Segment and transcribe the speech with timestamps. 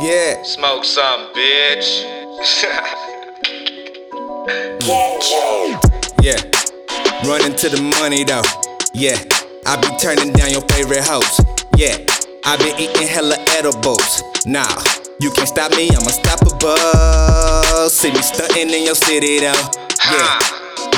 [0.00, 0.42] Yeah.
[0.42, 2.04] Smoke some, bitch.
[6.20, 6.40] Yeah.
[7.24, 8.42] Running to the money though.
[8.92, 9.16] Yeah.
[9.66, 11.40] I be turning down your favorite hoes.
[11.76, 11.96] Yeah.
[12.44, 14.22] I been eating hella edibles.
[14.44, 14.68] Nah,
[15.20, 16.76] you can't stop me, I'm unstoppable.
[17.88, 19.56] See me stunting in your city though.
[20.04, 20.40] Yeah.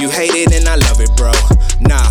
[0.00, 1.32] You hate it and I love it, bro.
[1.80, 2.02] Nah,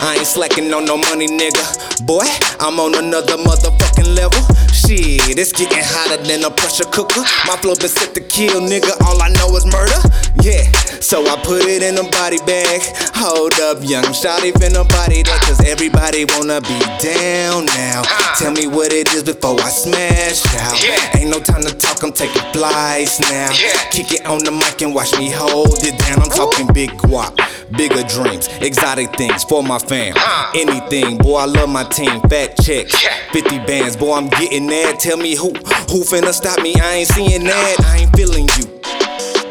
[0.00, 2.06] I ain't slacking on no money, nigga.
[2.06, 2.26] Boy,
[2.58, 4.42] I'm on another motherfucking level.
[4.80, 7.20] Shit, it's getting hotter than a pressure cooker.
[7.46, 8.96] My flow been set to kill, nigga.
[9.04, 10.00] All I know is murder.
[10.40, 10.64] Yeah,
[11.04, 12.80] so I put it in a body bag.
[13.20, 18.02] Hold up, young shawty finna body that, cause everybody wanna be down now.
[18.40, 20.80] Tell me what it is before I smash out.
[21.14, 23.52] Ain't no time to talk, I'm taking flights now.
[23.52, 23.76] Yeah.
[23.92, 26.22] Kick it on the mic and watch me hold it down.
[26.24, 27.36] I'm talking big guap,
[27.76, 30.14] bigger dreams, exotic things for my fam.
[30.54, 32.20] Anything, boy, I love my team.
[32.22, 32.94] Fat checks,
[33.32, 34.98] 50 bands, boy, I'm getting that.
[35.00, 35.50] Tell me who,
[35.90, 36.74] who finna stop me?
[36.80, 37.76] I ain't seeing that.
[37.84, 38.79] I ain't feeling you.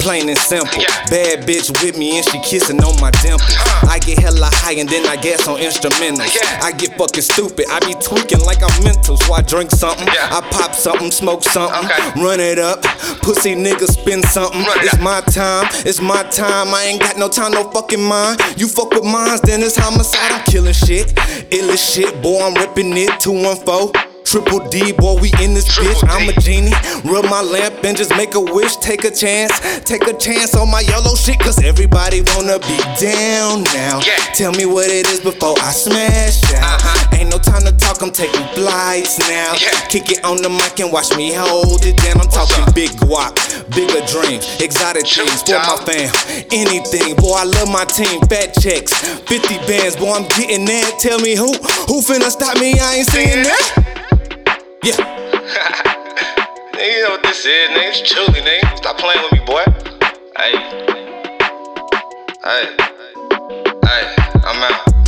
[0.09, 0.81] Plain and simple.
[1.13, 3.53] Bad bitch with me and she kissing on my dimples.
[3.85, 6.33] I get hella high and then I gas on instrumentals.
[6.63, 7.67] I get fucking stupid.
[7.69, 9.17] I be tweaking like I'm mental.
[9.17, 10.09] So I drink something.
[10.09, 11.85] I pop something, smoke something.
[11.85, 12.23] Okay.
[12.23, 12.81] Run it up.
[13.21, 14.61] Pussy nigga spin something.
[14.81, 15.67] It it's my time.
[15.85, 16.73] It's my time.
[16.73, 18.41] I ain't got no time, no fucking mind.
[18.57, 20.31] You fuck with mines, then it's homicide.
[20.31, 21.13] I'm killing shit.
[21.53, 22.41] Ill as shit, boy.
[22.41, 23.19] I'm ripping it.
[23.19, 24.08] 214.
[24.23, 26.09] Triple D, boy, we in this Triple bitch.
[26.09, 26.73] I'm a genie.
[27.03, 28.75] Rub my lamp and just make a wish.
[28.77, 29.51] Take a chance.
[29.85, 31.39] Take a chance on my yellow shit.
[31.39, 33.99] Cause everybody wanna be down now.
[34.05, 34.15] Yeah.
[34.35, 36.61] Tell me what it is before I smash out.
[36.61, 37.17] Uh-huh.
[37.17, 39.55] Ain't no time to talk, I'm taking flights now.
[39.57, 39.73] Yeah.
[39.89, 42.21] Kick it on the mic and watch me hold it down.
[42.21, 42.75] I'm talking up?
[42.75, 43.33] big guap,
[43.73, 46.13] bigger dreams, exotic Shoot, things for my fam.
[46.51, 48.21] Anything, boy, I love my team.
[48.29, 48.93] Fat checks,
[49.25, 50.99] 50 bands, boy, I'm getting that.
[50.99, 51.49] Tell me who,
[51.89, 52.77] who finna stop me?
[52.77, 53.88] I ain't seeing that.
[54.83, 54.95] Yeah.
[56.73, 57.89] Nigga, you know what this is, nigga.
[57.89, 58.77] It's chewlee, nigga.
[58.77, 59.63] Stop playing with me, boy.
[60.37, 60.55] Hey.
[62.43, 62.75] Hey.
[63.83, 64.15] Hey,
[64.45, 64.98] I'm out.